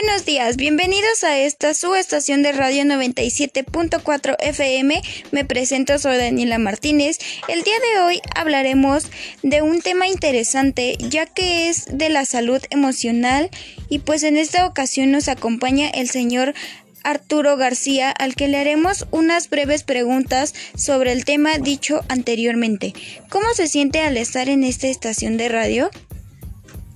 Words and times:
Buenos 0.00 0.24
días, 0.24 0.56
bienvenidos 0.56 1.24
a 1.24 1.40
esta 1.40 1.74
su 1.74 1.96
estación 1.96 2.44
de 2.44 2.52
radio 2.52 2.84
97.4 2.84 4.36
FM. 4.38 5.02
Me 5.32 5.44
presento, 5.44 5.98
soy 5.98 6.18
Daniela 6.18 6.58
Martínez. 6.58 7.18
El 7.48 7.64
día 7.64 7.74
de 7.80 8.02
hoy 8.02 8.20
hablaremos 8.36 9.08
de 9.42 9.60
un 9.60 9.80
tema 9.80 10.06
interesante 10.06 10.96
ya 11.00 11.26
que 11.26 11.68
es 11.68 11.86
de 11.90 12.10
la 12.10 12.26
salud 12.26 12.62
emocional 12.70 13.50
y 13.88 13.98
pues 13.98 14.22
en 14.22 14.36
esta 14.36 14.66
ocasión 14.66 15.10
nos 15.10 15.26
acompaña 15.26 15.88
el 15.88 16.08
señor 16.08 16.54
Arturo 17.02 17.56
García, 17.56 18.12
al 18.12 18.36
que 18.36 18.46
le 18.46 18.58
haremos 18.58 19.08
unas 19.10 19.50
breves 19.50 19.82
preguntas 19.82 20.54
sobre 20.76 21.10
el 21.10 21.24
tema 21.24 21.58
dicho 21.58 22.02
anteriormente. 22.08 22.94
¿Cómo 23.30 23.52
se 23.52 23.66
siente 23.66 24.02
al 24.02 24.16
estar 24.16 24.48
en 24.48 24.62
esta 24.62 24.86
estación 24.86 25.36
de 25.36 25.48
radio? 25.48 25.90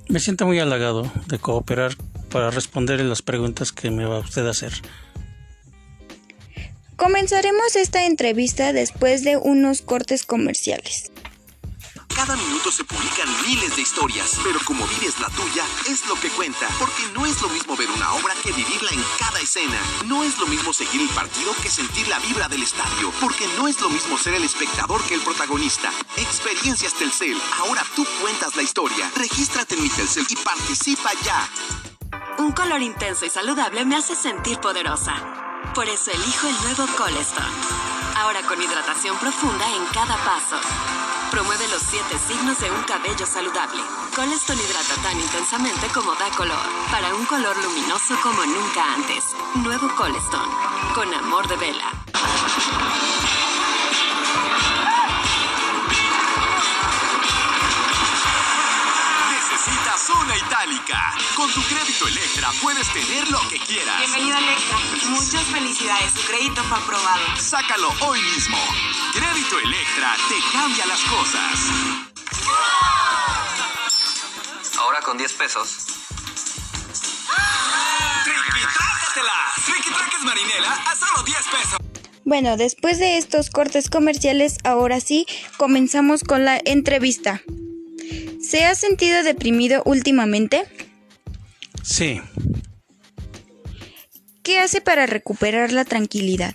Me 0.08 0.20
siento 0.20 0.46
muy 0.46 0.60
halagado 0.60 1.10
de 1.26 1.40
cooperar 1.40 1.96
para 2.32 2.50
responder 2.50 3.00
las 3.00 3.22
preguntas 3.22 3.72
que 3.72 3.90
me 3.90 4.04
va 4.04 4.18
usted 4.18 4.46
a 4.46 4.50
hacer. 4.50 4.72
Comenzaremos 6.96 7.76
esta 7.76 8.06
entrevista 8.06 8.72
después 8.72 9.24
de 9.24 9.36
unos 9.36 9.82
cortes 9.82 10.24
comerciales. 10.24 11.10
Cada 12.14 12.36
minuto 12.36 12.70
se 12.70 12.84
publican 12.84 13.28
miles 13.46 13.74
de 13.74 13.82
historias, 13.82 14.38
pero 14.44 14.60
como 14.64 14.86
vives 14.86 15.18
la 15.18 15.28
tuya, 15.30 15.64
es 15.88 16.06
lo 16.06 16.14
que 16.14 16.28
cuenta. 16.28 16.68
Porque 16.78 17.02
no 17.14 17.26
es 17.26 17.40
lo 17.40 17.48
mismo 17.48 17.74
ver 17.76 17.90
una 17.90 18.12
obra 18.14 18.34
que 18.44 18.52
vivirla 18.52 18.90
en 18.92 19.02
cada 19.18 19.40
escena. 19.40 19.80
No 20.06 20.22
es 20.22 20.38
lo 20.38 20.46
mismo 20.46 20.72
seguir 20.72 21.00
el 21.00 21.08
partido 21.08 21.52
que 21.62 21.70
sentir 21.70 22.06
la 22.08 22.18
vibra 22.20 22.48
del 22.48 22.62
estadio. 22.62 23.12
Porque 23.20 23.46
no 23.56 23.66
es 23.66 23.80
lo 23.80 23.88
mismo 23.88 24.18
ser 24.18 24.34
el 24.34 24.44
espectador 24.44 25.02
que 25.04 25.14
el 25.14 25.22
protagonista. 25.22 25.90
Experiencias 26.16 26.94
Telcel. 26.94 27.40
Ahora 27.58 27.82
tú 27.96 28.06
cuentas 28.20 28.54
la 28.56 28.62
historia. 28.62 29.10
Regístrate 29.16 29.74
en 29.74 29.82
mi 29.82 29.88
Telcel 29.88 30.26
y 30.28 30.36
participa 30.36 31.10
ya. 31.24 31.91
Un 32.38 32.52
color 32.52 32.80
intenso 32.80 33.26
y 33.26 33.30
saludable 33.30 33.84
me 33.84 33.96
hace 33.96 34.14
sentir 34.14 34.58
poderosa. 34.58 35.14
Por 35.74 35.88
eso 35.88 36.10
elijo 36.10 36.48
el 36.48 36.54
nuevo 36.62 36.86
Colestone. 36.96 37.46
Ahora 38.16 38.40
con 38.42 38.60
hidratación 38.60 39.16
profunda 39.18 39.66
en 39.68 39.84
cada 39.92 40.16
paso. 40.16 40.56
Promueve 41.30 41.68
los 41.68 41.82
siete 41.82 42.18
signos 42.18 42.58
de 42.60 42.70
un 42.70 42.82
cabello 42.84 43.26
saludable. 43.26 43.82
Colestone 44.14 44.62
hidrata 44.62 45.02
tan 45.02 45.20
intensamente 45.20 45.86
como 45.94 46.14
da 46.14 46.30
color. 46.36 46.66
Para 46.90 47.14
un 47.14 47.24
color 47.26 47.56
luminoso 47.56 48.14
como 48.22 48.44
nunca 48.44 48.94
antes. 48.94 49.24
Nuevo 49.56 49.88
Colestone. 49.94 50.52
Con 50.94 51.12
amor 51.14 51.46
de 51.48 51.56
vela. 51.56 52.01
Zona 60.52 60.64
Itálica. 60.64 61.14
Con 61.34 61.50
tu 61.52 61.62
crédito 61.62 62.06
Electra 62.06 62.50
puedes 62.60 62.86
tener 62.92 63.28
lo 63.30 63.40
que 63.48 63.58
quieras. 63.58 63.98
Bienvenido 63.98 64.36
Electra. 64.36 64.78
Muchas 65.08 65.44
felicidades. 65.44 66.14
Tu 66.14 66.20
crédito 66.22 66.62
fue 66.64 66.78
aprobado. 66.78 67.36
Sácalo 67.38 67.88
hoy 68.00 68.20
mismo. 68.20 68.58
Crédito 69.12 69.58
Electra 69.58 70.14
te 70.28 70.36
cambia 70.52 70.86
las 70.86 71.00
cosas. 71.04 71.58
Ahora 74.78 75.00
con 75.00 75.16
10 75.16 75.32
pesos. 75.32 75.86
¡Triqui 79.64 80.24
marinela 80.24 80.72
a 80.72 80.96
solo 80.96 81.22
10 81.24 81.38
pesos! 81.38 81.78
Bueno, 82.24 82.56
después 82.56 82.98
de 82.98 83.16
estos 83.16 83.50
cortes 83.50 83.88
comerciales, 83.90 84.58
ahora 84.64 85.00
sí, 85.00 85.26
comenzamos 85.56 86.24
con 86.24 86.44
la 86.44 86.60
entrevista. 86.64 87.42
¿Se 88.42 88.64
ha 88.64 88.74
sentido 88.74 89.22
deprimido 89.22 89.82
últimamente? 89.86 90.64
Sí. 91.82 92.20
¿Qué 94.42 94.58
hace 94.58 94.80
para 94.80 95.06
recuperar 95.06 95.72
la 95.72 95.84
tranquilidad? 95.84 96.54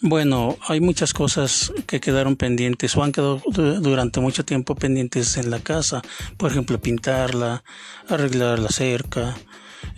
Bueno, 0.00 0.56
hay 0.68 0.80
muchas 0.80 1.12
cosas 1.12 1.72
que 1.86 1.98
quedaron 1.98 2.36
pendientes 2.36 2.96
o 2.96 3.02
han 3.02 3.10
quedado 3.10 3.42
durante 3.80 4.20
mucho 4.20 4.44
tiempo 4.44 4.74
pendientes 4.74 5.36
en 5.38 5.50
la 5.50 5.58
casa. 5.58 6.02
Por 6.36 6.50
ejemplo, 6.50 6.80
pintarla, 6.80 7.64
arreglar 8.08 8.58
la 8.58 8.68
cerca, 8.68 9.34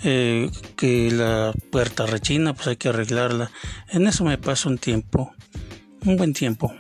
eh, 0.05 0.49
que 0.77 1.11
la 1.11 1.53
puerta 1.71 2.07
rechina, 2.07 2.55
pues 2.55 2.69
hay 2.69 2.77
que 2.77 2.89
arreglarla. 2.89 3.51
En 3.91 4.07
eso 4.07 4.25
me 4.25 4.39
paso 4.39 4.69
un 4.69 4.79
tiempo, 4.79 5.35
un 6.05 6.17
buen 6.17 6.33
tiempo. 6.33 6.73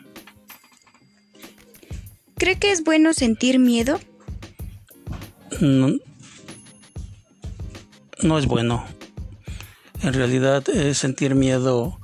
¿Cree 2.38 2.58
que 2.58 2.70
es 2.70 2.84
bueno 2.84 3.14
sentir 3.14 3.58
miedo? 3.58 3.98
No, 5.58 5.94
no 8.22 8.38
es 8.38 8.44
bueno. 8.44 8.84
En 10.02 10.12
realidad 10.12 10.68
eh, 10.68 10.92
sentir 10.92 11.34
miedo 11.34 11.98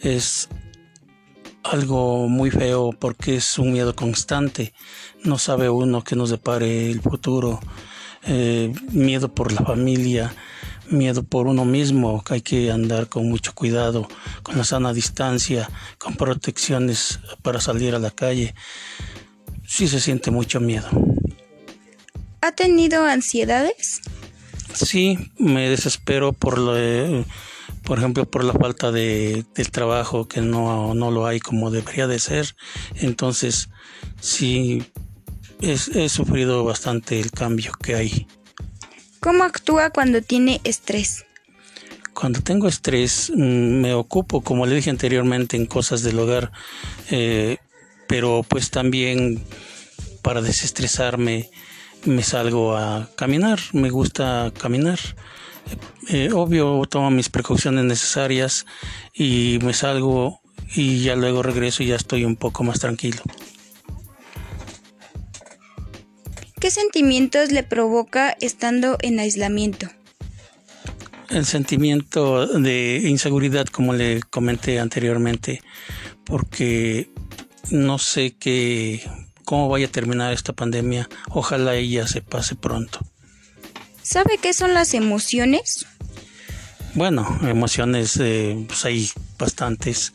es 0.00 0.48
algo 1.62 2.26
muy 2.26 2.50
feo 2.50 2.92
porque 2.98 3.36
es 3.36 3.58
un 3.58 3.74
miedo 3.74 3.94
constante. 3.94 4.72
No 5.24 5.36
sabe 5.36 5.68
uno 5.68 6.02
que 6.02 6.16
nos 6.16 6.30
depare 6.30 6.90
el 6.90 7.02
futuro. 7.02 7.60
Eh, 8.26 8.72
miedo 8.92 9.34
por 9.34 9.52
la 9.52 9.60
familia, 9.60 10.34
miedo 10.88 11.22
por 11.22 11.48
uno 11.48 11.66
mismo, 11.66 12.24
que 12.24 12.34
hay 12.34 12.40
que 12.40 12.72
andar 12.72 13.10
con 13.10 13.28
mucho 13.28 13.54
cuidado, 13.54 14.08
con 14.42 14.56
la 14.56 14.64
sana 14.64 14.94
distancia, 14.94 15.68
con 15.98 16.16
protecciones 16.16 17.20
para 17.42 17.60
salir 17.60 17.94
a 17.94 17.98
la 17.98 18.10
calle 18.10 18.54
sí 19.66 19.88
se 19.88 20.00
siente 20.00 20.30
mucho 20.30 20.60
miedo. 20.60 20.88
¿Ha 22.40 22.52
tenido 22.52 23.04
ansiedades? 23.04 24.00
Sí, 24.74 25.18
me 25.38 25.68
desespero 25.68 26.32
por 26.32 26.58
lo 26.58 26.74
por 27.82 27.98
ejemplo, 27.98 28.28
por 28.28 28.42
la 28.42 28.52
falta 28.52 28.90
de, 28.90 29.44
del 29.54 29.70
trabajo 29.70 30.26
que 30.26 30.40
no, 30.40 30.92
no 30.94 31.10
lo 31.12 31.26
hay 31.26 31.38
como 31.38 31.70
debería 31.70 32.08
de 32.08 32.18
ser. 32.18 32.56
Entonces, 32.96 33.68
sí, 34.20 34.82
he 35.60 36.08
sufrido 36.08 36.64
bastante 36.64 37.20
el 37.20 37.30
cambio 37.30 37.72
que 37.80 37.94
hay. 37.94 38.26
¿Cómo 39.20 39.44
actúa 39.44 39.90
cuando 39.90 40.20
tiene 40.20 40.60
estrés? 40.64 41.24
Cuando 42.12 42.40
tengo 42.40 42.66
estrés, 42.66 43.30
mm, 43.34 43.80
me 43.80 43.94
ocupo, 43.94 44.40
como 44.40 44.66
le 44.66 44.74
dije 44.74 44.90
anteriormente, 44.90 45.56
en 45.56 45.66
cosas 45.66 46.02
del 46.02 46.18
hogar. 46.18 46.50
Eh, 47.10 47.58
pero 48.08 48.44
pues 48.46 48.70
también 48.70 49.42
para 50.22 50.42
desestresarme 50.42 51.50
me 52.04 52.22
salgo 52.22 52.76
a 52.76 53.08
caminar, 53.16 53.58
me 53.72 53.90
gusta 53.90 54.52
caminar. 54.58 54.98
Eh, 56.08 56.30
obvio 56.32 56.82
tomo 56.88 57.10
mis 57.10 57.28
precauciones 57.28 57.84
necesarias 57.84 58.66
y 59.12 59.58
me 59.62 59.74
salgo 59.74 60.40
y 60.74 61.02
ya 61.02 61.16
luego 61.16 61.42
regreso 61.42 61.82
y 61.82 61.86
ya 61.86 61.96
estoy 61.96 62.24
un 62.24 62.36
poco 62.36 62.62
más 62.62 62.80
tranquilo. 62.80 63.22
¿Qué 66.60 66.70
sentimientos 66.70 67.52
le 67.52 67.62
provoca 67.62 68.36
estando 68.40 68.96
en 69.00 69.20
aislamiento? 69.20 69.88
El 71.28 71.44
sentimiento 71.44 72.46
de 72.46 73.02
inseguridad, 73.04 73.66
como 73.66 73.92
le 73.92 74.20
comenté 74.30 74.78
anteriormente, 74.78 75.60
porque 76.24 77.10
no 77.70 77.98
sé 77.98 78.36
qué, 78.36 79.02
cómo 79.44 79.68
vaya 79.68 79.86
a 79.86 79.90
terminar 79.90 80.32
esta 80.32 80.52
pandemia. 80.52 81.08
Ojalá 81.30 81.74
ella 81.74 82.06
se 82.06 82.22
pase 82.22 82.54
pronto. 82.54 83.00
¿Sabe 84.02 84.38
qué 84.40 84.52
son 84.52 84.74
las 84.74 84.94
emociones? 84.94 85.86
Bueno, 86.94 87.38
emociones, 87.42 88.16
eh, 88.20 88.64
pues 88.66 88.84
hay 88.84 89.10
bastantes. 89.38 90.12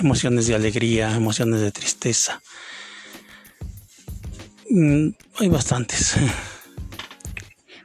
Emociones 0.00 0.46
de 0.46 0.54
alegría, 0.54 1.14
emociones 1.14 1.60
de 1.60 1.70
tristeza. 1.70 2.42
Mm, 4.70 5.10
hay 5.38 5.48
bastantes. 5.48 6.16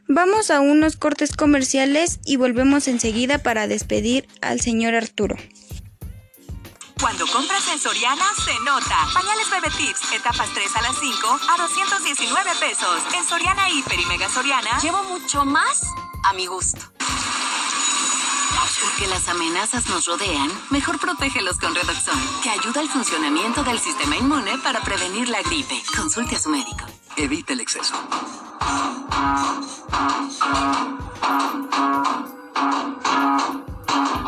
Vamos 0.08 0.50
a 0.50 0.60
unos 0.60 0.98
cortes 0.98 1.34
comerciales 1.34 2.20
y 2.26 2.38
volvemos 2.38 2.88
enseguida 2.88 3.38
para 3.38 3.68
despedir 3.68 4.28
al 4.42 4.60
señor 4.60 4.96
Arturo. 4.96 5.36
Cuando 7.10 7.26
compras 7.26 7.68
en 7.70 7.80
Soriana, 7.80 8.24
se 8.36 8.54
nota. 8.60 9.08
Pañales 9.12 9.50
Bebe 9.50 9.72
Tips, 9.76 10.12
etapas 10.12 10.48
3 10.54 10.76
a 10.76 10.82
las 10.84 10.96
5, 11.00 11.40
a 11.50 11.58
219 11.58 12.52
pesos. 12.60 13.02
En 13.16 13.28
Soriana 13.28 13.68
Hiper 13.68 14.00
y 14.00 14.06
Mega 14.06 14.30
Soriana, 14.30 14.80
llevo 14.80 15.02
mucho 15.06 15.44
más 15.44 15.82
a 16.24 16.34
mi 16.34 16.46
gusto. 16.46 16.80
Porque 18.84 19.08
las 19.08 19.28
amenazas 19.28 19.88
nos 19.88 20.06
rodean, 20.06 20.52
mejor 20.70 21.00
protégelos 21.00 21.58
con 21.58 21.74
Redoxon, 21.74 22.42
que 22.44 22.52
ayuda 22.52 22.82
al 22.82 22.90
funcionamiento 22.90 23.64
del 23.64 23.80
sistema 23.80 24.16
inmune 24.16 24.60
para 24.60 24.80
prevenir 24.82 25.30
la 25.30 25.42
gripe. 25.42 25.82
Consulte 25.98 26.36
a 26.36 26.40
su 26.40 26.50
médico. 26.50 26.86
Evite 27.18 27.54
el 27.54 27.62
exceso. 27.62 27.96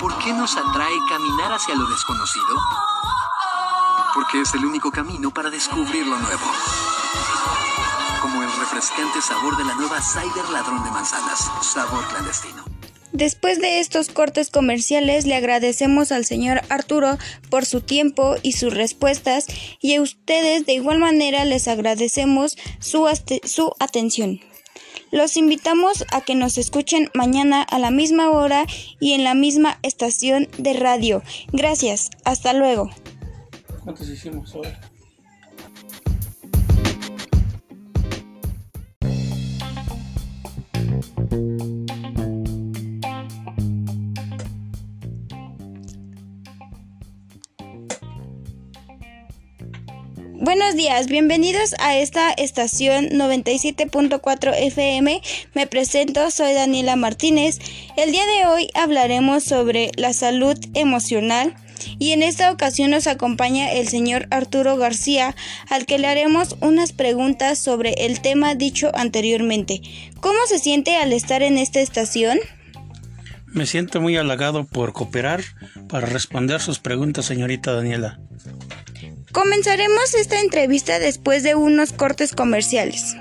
¿Por 0.01 0.17
qué 0.17 0.33
nos 0.33 0.57
atrae 0.57 0.97
caminar 1.07 1.53
hacia 1.53 1.75
lo 1.75 1.85
desconocido? 1.85 2.59
Porque 4.15 4.41
es 4.41 4.51
el 4.55 4.65
único 4.65 4.89
camino 4.89 5.31
para 5.31 5.51
descubrir 5.51 6.07
lo 6.07 6.17
nuevo. 6.17 6.45
Como 8.19 8.41
el 8.41 8.51
refrescante 8.59 9.21
sabor 9.21 9.55
de 9.57 9.63
la 9.63 9.75
nueva 9.75 10.01
Cider 10.01 10.49
Ladrón 10.49 10.83
de 10.83 10.89
Manzanas, 10.89 11.51
sabor 11.61 12.03
clandestino. 12.07 12.65
Después 13.11 13.61
de 13.61 13.79
estos 13.79 14.09
cortes 14.09 14.49
comerciales, 14.49 15.27
le 15.27 15.35
agradecemos 15.35 16.11
al 16.11 16.25
señor 16.25 16.61
Arturo 16.69 17.19
por 17.51 17.67
su 17.67 17.81
tiempo 17.81 18.37
y 18.41 18.53
sus 18.53 18.73
respuestas 18.73 19.45
y 19.81 19.93
a 19.93 20.01
ustedes 20.01 20.65
de 20.65 20.73
igual 20.73 20.97
manera 20.97 21.45
les 21.45 21.67
agradecemos 21.67 22.57
su, 22.79 23.07
su 23.43 23.75
atención. 23.79 24.39
Los 25.11 25.35
invitamos 25.35 26.05
a 26.11 26.21
que 26.21 26.35
nos 26.35 26.57
escuchen 26.57 27.09
mañana 27.13 27.61
a 27.61 27.79
la 27.79 27.91
misma 27.91 28.31
hora 28.31 28.65
y 28.99 29.11
en 29.11 29.23
la 29.23 29.33
misma 29.33 29.77
estación 29.83 30.47
de 30.57 30.73
radio. 30.73 31.21
Gracias, 31.51 32.09
hasta 32.23 32.53
luego. 32.53 32.89
Buenos 50.43 50.75
días, 50.75 51.05
bienvenidos 51.05 51.75
a 51.77 51.99
esta 51.99 52.31
estación 52.31 53.09
97.4 53.09 54.53
FM. 54.55 55.21
Me 55.53 55.67
presento, 55.67 56.31
soy 56.31 56.55
Daniela 56.55 56.95
Martínez. 56.95 57.59
El 57.95 58.11
día 58.11 58.25
de 58.25 58.47
hoy 58.47 58.67
hablaremos 58.73 59.43
sobre 59.43 59.91
la 59.97 60.13
salud 60.13 60.57
emocional 60.73 61.53
y 61.99 62.13
en 62.13 62.23
esta 62.23 62.51
ocasión 62.51 62.89
nos 62.89 63.05
acompaña 63.05 63.71
el 63.71 63.87
señor 63.87 64.25
Arturo 64.31 64.77
García, 64.77 65.35
al 65.69 65.85
que 65.85 65.99
le 65.99 66.07
haremos 66.07 66.55
unas 66.59 66.91
preguntas 66.91 67.59
sobre 67.59 67.93
el 68.03 68.19
tema 68.21 68.55
dicho 68.55 68.89
anteriormente. 68.95 69.83
¿Cómo 70.21 70.39
se 70.47 70.57
siente 70.57 70.95
al 70.95 71.13
estar 71.13 71.43
en 71.43 71.59
esta 71.59 71.81
estación? 71.81 72.39
Me 73.45 73.67
siento 73.67 74.01
muy 74.01 74.17
halagado 74.17 74.63
por 74.63 74.91
cooperar 74.91 75.43
para 75.87 76.07
responder 76.07 76.61
sus 76.61 76.79
preguntas, 76.79 77.25
señorita 77.25 77.73
Daniela. 77.73 78.19
Comenzaremos 79.33 80.13
esta 80.13 80.39
entrevista 80.39 80.99
después 80.99 81.43
de 81.43 81.55
unos 81.55 81.93
cortes 81.93 82.33
comerciales. 82.35 83.15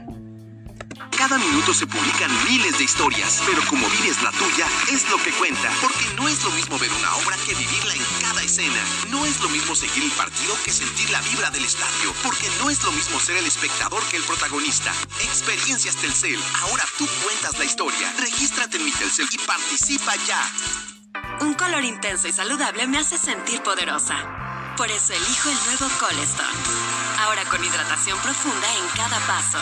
Cada 1.16 1.38
minuto 1.38 1.72
se 1.74 1.86
publican 1.86 2.30
miles 2.48 2.78
de 2.78 2.84
historias, 2.84 3.42
pero 3.46 3.62
como 3.68 3.86
vives 3.90 4.22
la 4.22 4.32
tuya 4.32 4.66
es 4.90 5.08
lo 5.10 5.18
que 5.18 5.30
cuenta, 5.32 5.70
porque 5.82 6.06
no 6.16 6.26
es 6.26 6.42
lo 6.42 6.50
mismo 6.50 6.78
ver 6.78 6.90
una 6.98 7.14
obra 7.16 7.36
que 7.46 7.54
vivirla 7.54 7.94
en 7.94 8.02
cada 8.22 8.42
escena. 8.42 8.82
No 9.10 9.24
es 9.26 9.38
lo 9.40 9.50
mismo 9.50 9.74
seguir 9.74 10.02
el 10.02 10.10
partido 10.12 10.56
que 10.64 10.72
sentir 10.72 11.10
la 11.10 11.20
vibra 11.20 11.50
del 11.50 11.64
estadio, 11.64 12.12
porque 12.24 12.48
no 12.58 12.70
es 12.70 12.82
lo 12.82 12.90
mismo 12.92 13.20
ser 13.20 13.36
el 13.36 13.46
espectador 13.46 14.02
que 14.10 14.16
el 14.16 14.24
protagonista. 14.24 14.92
Experiencias 15.22 15.96
Telcel, 15.96 16.40
ahora 16.62 16.84
tú 16.96 17.06
cuentas 17.22 17.58
la 17.58 17.66
historia. 17.66 18.12
Regístrate 18.18 18.78
en 18.78 18.84
mi 18.86 18.90
Telcel 18.92 19.28
y 19.30 19.38
participa 19.38 20.14
ya. 20.26 20.42
Un 21.42 21.54
color 21.54 21.84
intenso 21.84 22.28
y 22.28 22.32
saludable 22.32 22.86
me 22.86 22.98
hace 22.98 23.18
sentir 23.18 23.62
poderosa. 23.62 24.39
Por 24.80 24.90
eso 24.90 25.12
elijo 25.12 25.50
el 25.50 25.58
nuevo 25.66 25.94
Colestone. 25.98 26.58
Ahora 27.18 27.44
con 27.50 27.62
hidratación 27.62 28.18
profunda 28.20 28.66
en 28.78 28.88
cada 28.96 29.20
paso. 29.26 29.58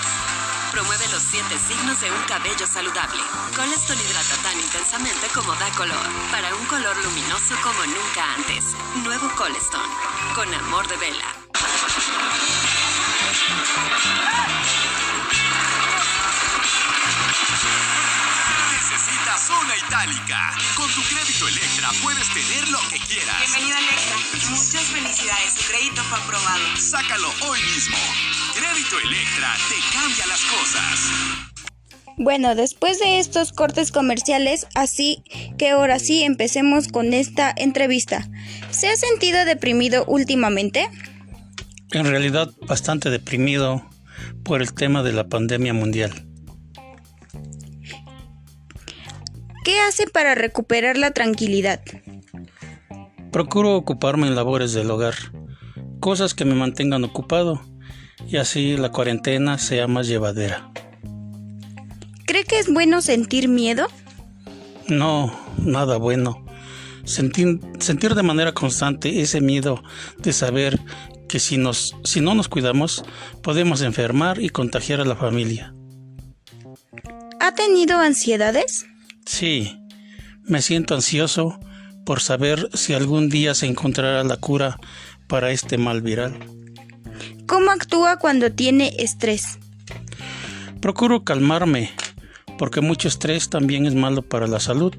Promueve 0.71 1.09
los 1.09 1.21
siete 1.21 1.59
signos 1.59 2.01
de 2.01 2.13
un 2.13 2.23
cabello 2.29 2.65
saludable. 2.69 3.21
Colestone 3.57 4.01
hidrata 4.01 4.37
tan 4.45 4.57
intensamente 4.61 5.27
como 5.35 5.53
da 5.57 5.69
color. 5.71 6.07
Para 6.31 6.55
un 6.55 6.65
color 6.67 6.97
luminoso 7.03 7.57
como 7.65 7.85
nunca 7.87 8.33
antes. 8.37 8.77
Nuevo 9.03 9.29
Colestone. 9.35 9.93
Con 10.37 10.55
amor 10.55 10.87
de 10.87 10.97
vela. 10.99 11.38
Zona 19.89 20.05
itálica. 20.05 20.51
Con 20.77 20.89
tu 20.91 21.01
crédito 21.03 21.49
Electra 21.49 21.89
puedes 22.03 22.29
tener 22.29 22.69
lo 22.69 22.79
que 22.91 22.99
quieras. 22.99 23.39
Bienvenido 23.41 23.77
a 23.77 23.81
Electra. 23.81 24.17
Muchas 24.51 24.85
felicidades. 24.85 25.55
Tu 25.55 25.63
crédito 25.73 26.03
fue 26.03 26.19
aprobado. 26.19 26.77
Sácalo 26.77 27.29
hoy 27.49 27.59
mismo. 27.75 27.97
Crédito 28.55 28.97
Electra 29.05 29.55
te 29.69 29.97
cambia 29.97 30.27
las 30.27 30.45
cosas. 30.45 31.11
Bueno, 32.17 32.55
después 32.55 32.99
de 32.99 33.21
estos 33.21 33.53
cortes 33.53 33.93
comerciales, 33.93 34.67
así 34.75 35.23
que 35.57 35.71
ahora 35.71 35.99
sí 35.99 36.25
empecemos 36.25 36.89
con 36.89 37.15
esta 37.15 37.53
entrevista. 37.57 38.29
¿Se 38.71 38.89
ha 38.89 38.97
sentido 38.97 39.45
deprimido 39.45 40.05
últimamente? 40.07 40.91
En 41.93 42.07
realidad 42.07 42.51
bastante 42.63 43.11
deprimido 43.11 43.89
por 44.43 44.63
el 44.63 44.75
tema 44.75 45.03
de 45.03 45.13
la 45.13 45.29
pandemia 45.29 45.73
mundial. 45.73 46.28
Hace 49.89 50.07
para 50.07 50.35
recuperar 50.35 50.97
la 50.97 51.11
tranquilidad? 51.13 51.81
Procuro 53.33 53.75
ocuparme 53.75 54.27
en 54.27 54.35
labores 54.35 54.73
del 54.73 54.91
hogar, 54.91 55.15
cosas 56.01 56.35
que 56.35 56.45
me 56.45 56.55
mantengan 56.55 57.05
ocupado 57.05 57.61
y 58.27 58.37
así 58.37 58.77
la 58.77 58.91
cuarentena 58.91 59.59
sea 59.59 59.87
más 59.87 60.07
llevadera. 60.07 60.71
¿Cree 62.27 62.45
que 62.45 62.59
es 62.59 62.73
bueno 62.73 63.01
sentir 63.01 63.49
miedo? 63.49 63.87
No, 64.87 65.33
nada 65.59 65.97
bueno. 65.97 66.45
Sentir, 67.05 67.61
sentir 67.79 68.15
de 68.15 68.23
manera 68.23 68.53
constante 68.53 69.23
ese 69.23 69.41
miedo 69.41 69.83
de 70.19 70.33
saber 70.35 70.79
que 71.27 71.39
si, 71.39 71.57
nos, 71.57 71.97
si 72.05 72.21
no 72.21 72.35
nos 72.35 72.49
cuidamos 72.49 73.05
podemos 73.43 73.81
enfermar 73.81 74.43
y 74.43 74.51
contagiar 74.51 75.01
a 75.01 75.05
la 75.07 75.17
familia. 75.17 75.75
¿Ha 77.41 77.55
tenido 77.55 77.99
ansiedades? 77.99 78.87
Sí, 79.29 79.79
me 80.43 80.63
siento 80.63 80.95
ansioso 80.95 81.61
por 82.07 82.21
saber 82.21 82.71
si 82.73 82.95
algún 82.95 83.29
día 83.29 83.55
se 83.55 83.67
encontrará 83.67 84.25
la 84.25 84.39
cura 84.39 84.81
para 85.27 85.51
este 85.51 85.77
mal 85.77 86.01
viral. 86.01 86.39
¿Cómo 87.47 87.71
actúa 87.71 88.17
cuando 88.17 88.51
tiene 88.51 88.95
estrés? 88.99 89.59
Procuro 90.81 91.25
calmarme, 91.25 91.91
porque 92.57 92.81
mucho 92.81 93.07
estrés 93.07 93.51
también 93.51 93.85
es 93.85 93.95
malo 93.95 94.23
para 94.23 94.47
la 94.47 94.61
salud. 94.61 94.95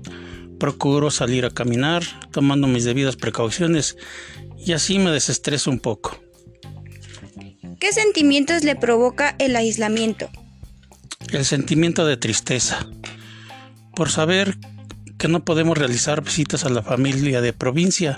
Procuro 0.60 1.10
salir 1.10 1.44
a 1.44 1.50
caminar, 1.50 2.04
tomando 2.32 2.68
mis 2.68 2.84
debidas 2.84 3.16
precauciones, 3.16 3.98
y 4.64 4.74
así 4.74 5.00
me 5.00 5.10
desestreso 5.10 5.72
un 5.72 5.80
poco. 5.80 6.20
¿Qué 7.80 7.92
sentimientos 7.92 8.64
le 8.64 8.76
provoca 8.76 9.36
el 9.40 9.56
aislamiento? 9.56 10.30
El 11.32 11.46
sentimiento 11.46 12.06
de 12.06 12.16
tristeza, 12.16 12.88
por 14.00 14.10
saber 14.10 14.58
que 15.18 15.28
no 15.28 15.44
podemos 15.44 15.78
realizar 15.78 16.24
visitas 16.24 16.64
a 16.64 16.70
la 16.70 16.82
familia 16.82 17.42
de 17.42 17.52
provincia 17.52 18.18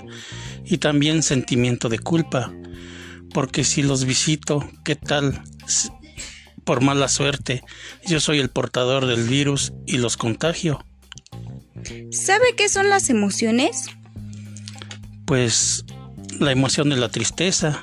y 0.64 0.78
también 0.78 1.24
sentimiento 1.24 1.88
de 1.88 1.98
culpa, 1.98 2.54
porque 3.34 3.64
si 3.64 3.82
los 3.82 4.04
visito, 4.04 4.64
¿qué 4.84 4.94
tal? 4.94 5.42
Por 6.62 6.82
mala 6.82 7.08
suerte, 7.08 7.64
yo 8.06 8.20
soy 8.20 8.38
el 8.38 8.48
portador 8.48 9.06
del 9.06 9.24
virus 9.24 9.72
y 9.84 9.98
los 9.98 10.16
contagio. 10.16 10.86
¿Sabe 12.12 12.54
qué 12.56 12.68
son 12.68 12.88
las 12.88 13.10
emociones? 13.10 13.86
Pues 15.24 15.84
la 16.38 16.52
emoción 16.52 16.90
de 16.90 16.96
la 16.96 17.08
tristeza, 17.08 17.82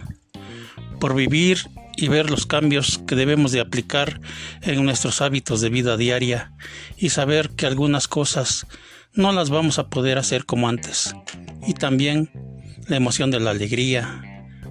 por 1.02 1.16
vivir 1.16 1.68
y 2.00 2.08
ver 2.08 2.30
los 2.30 2.46
cambios 2.46 3.02
que 3.06 3.16
debemos 3.16 3.52
de 3.52 3.60
aplicar 3.60 4.22
en 4.62 4.84
nuestros 4.86 5.22
hábitos 5.22 5.60
de 5.62 5.70
vida 5.70 5.98
diaria 5.98 6.54
y 6.98 7.10
saber 7.10 7.50
que 7.50 7.66
algunas 7.66 8.08
cosas 8.08 8.66
no 9.14 9.32
las 9.34 9.50
vamos 9.50 9.80
a 9.80 9.90
poder 9.90 10.18
hacer 10.18 10.46
como 10.46 10.70
antes. 10.70 11.14
Y 11.68 11.74
también 11.74 12.30
la 12.88 12.96
emoción 12.96 13.32
de 13.32 13.40
la 13.40 13.52
alegría, 13.52 14.24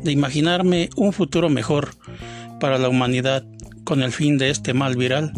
de 0.02 0.12
imaginarme 0.12 0.88
un 0.96 1.12
futuro 1.12 1.50
mejor 1.50 1.90
para 2.60 2.78
la 2.78 2.88
humanidad 2.88 3.44
con 3.84 4.02
el 4.02 4.12
fin 4.12 4.38
de 4.38 4.50
este 4.50 4.72
mal 4.72 4.96
viral 4.96 5.32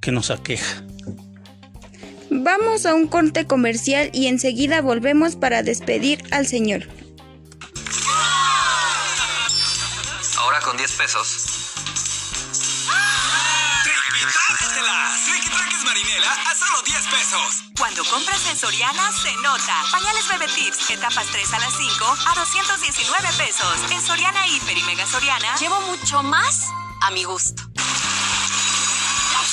que 0.00 0.12
nos 0.12 0.30
aqueja. 0.30 0.84
Vamos 2.30 2.86
a 2.86 2.94
un 2.94 3.08
corte 3.08 3.46
comercial 3.46 4.10
y 4.12 4.26
enseguida 4.26 4.82
volvemos 4.82 5.36
para 5.36 5.62
despedir 5.62 6.22
al 6.30 6.46
señor. 6.46 6.84
Con 10.70 10.76
10 10.76 10.92
pesos. 10.92 11.26
Triqui 15.24 15.84
Marinela 15.84 16.32
a 16.32 16.54
solo 16.54 16.82
10 16.86 17.06
pesos. 17.08 17.64
Cuando 17.76 18.04
compras 18.04 18.46
en 18.46 18.56
Soriana, 18.56 19.10
se 19.10 19.34
nota. 19.38 19.82
Pañales 19.90 20.28
Bebe 20.28 20.46
Tips, 20.46 20.90
etapas 20.90 21.26
3 21.26 21.54
a 21.54 21.58
las 21.58 21.74
5 21.76 22.16
a 22.24 22.34
219 22.36 23.28
pesos. 23.36 23.90
En 23.90 24.00
Soriana 24.00 24.46
Hiper 24.46 24.78
y 24.78 24.82
Mega 24.82 25.06
Soriana. 25.06 25.56
Llevo 25.56 25.80
mucho 25.80 26.22
más 26.22 26.66
a 27.00 27.10
mi 27.10 27.24
gusto. 27.24 27.64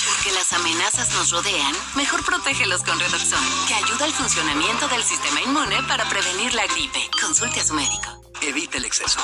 Porque 0.09 0.31
las 0.33 0.53
amenazas 0.53 1.09
nos 1.15 1.31
rodean, 1.31 1.75
mejor 1.95 2.23
protégelos 2.23 2.83
con 2.83 2.99
Redoxon, 2.99 3.43
que 3.67 3.73
ayuda 3.73 4.05
al 4.05 4.13
funcionamiento 4.13 4.87
del 4.87 5.03
sistema 5.03 5.41
inmune 5.41 5.81
para 5.87 6.07
prevenir 6.09 6.53
la 6.53 6.67
gripe. 6.67 7.09
Consulte 7.19 7.61
a 7.61 7.65
su 7.65 7.73
médico. 7.73 8.21
Evite 8.41 8.77
el 8.77 8.85
exceso. 8.85 9.19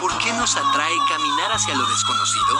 ¿Por 0.00 0.18
qué 0.18 0.32
nos 0.32 0.56
atrae 0.56 0.96
caminar 1.08 1.52
hacia 1.52 1.74
lo 1.74 1.86
desconocido? 1.86 2.58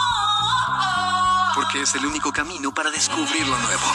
Porque 1.55 1.81
es 1.81 1.95
el 1.95 2.05
único 2.05 2.31
camino 2.31 2.73
para 2.73 2.91
descubrir 2.91 3.47
lo 3.47 3.57
nuevo. 3.57 3.85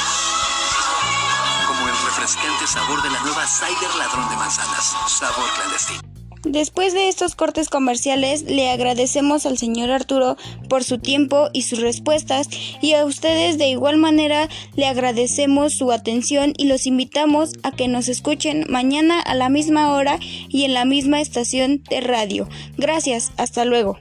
Como 1.66 1.88
el 1.88 1.94
refrescante 2.04 2.66
sabor 2.66 3.02
de 3.02 3.10
la 3.10 3.20
nueva 3.20 3.46
Cider 3.46 3.94
Ladrón 3.96 4.28
de 4.28 4.36
Manzanas. 4.36 4.96
Sabor 5.06 5.48
clandestino. 5.54 6.09
Después 6.50 6.94
de 6.94 7.08
estos 7.08 7.36
cortes 7.36 7.68
comerciales, 7.68 8.42
le 8.42 8.70
agradecemos 8.70 9.46
al 9.46 9.56
señor 9.56 9.92
Arturo 9.92 10.36
por 10.68 10.82
su 10.82 10.98
tiempo 10.98 11.48
y 11.52 11.62
sus 11.62 11.78
respuestas 11.78 12.48
y 12.82 12.94
a 12.94 13.04
ustedes 13.04 13.56
de 13.56 13.68
igual 13.68 13.98
manera 13.98 14.48
le 14.74 14.86
agradecemos 14.86 15.74
su 15.74 15.92
atención 15.92 16.52
y 16.56 16.64
los 16.64 16.88
invitamos 16.88 17.52
a 17.62 17.70
que 17.70 17.86
nos 17.86 18.08
escuchen 18.08 18.64
mañana 18.68 19.20
a 19.20 19.36
la 19.36 19.48
misma 19.48 19.92
hora 19.94 20.18
y 20.48 20.64
en 20.64 20.74
la 20.74 20.84
misma 20.84 21.20
estación 21.20 21.84
de 21.88 22.00
radio. 22.00 22.48
Gracias, 22.76 23.30
hasta 23.36 23.64
luego. 23.64 23.98